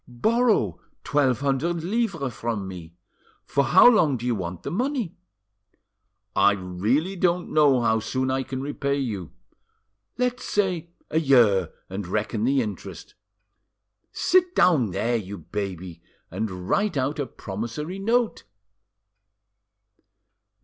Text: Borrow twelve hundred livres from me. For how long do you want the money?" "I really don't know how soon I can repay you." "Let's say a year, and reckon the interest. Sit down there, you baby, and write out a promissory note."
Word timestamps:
Borrow 0.07 0.81
twelve 1.03 1.41
hundred 1.41 1.83
livres 1.83 2.33
from 2.33 2.67
me. 2.67 2.95
For 3.45 3.65
how 3.65 3.87
long 3.87 4.17
do 4.17 4.25
you 4.25 4.33
want 4.33 4.63
the 4.63 4.71
money?" 4.71 5.15
"I 6.35 6.53
really 6.53 7.15
don't 7.15 7.51
know 7.53 7.81
how 7.81 7.99
soon 7.99 8.31
I 8.31 8.41
can 8.41 8.63
repay 8.63 8.97
you." 8.97 9.31
"Let's 10.17 10.43
say 10.43 10.89
a 11.11 11.19
year, 11.19 11.71
and 11.87 12.07
reckon 12.07 12.45
the 12.45 12.63
interest. 12.63 13.13
Sit 14.11 14.55
down 14.55 14.89
there, 14.89 15.17
you 15.17 15.37
baby, 15.37 16.01
and 16.31 16.67
write 16.67 16.97
out 16.97 17.19
a 17.19 17.27
promissory 17.27 17.99
note." 17.99 18.43